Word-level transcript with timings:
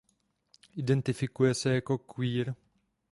Identifikuje 0.75 1.53
se 1.53 1.73
jako 1.75 1.97
queer. 1.97 2.55